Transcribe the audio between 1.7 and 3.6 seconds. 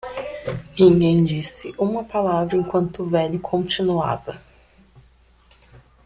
uma palavra enquanto o velho